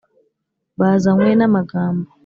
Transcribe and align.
bazanywe 0.79 1.31
n’amagambo 1.35 2.09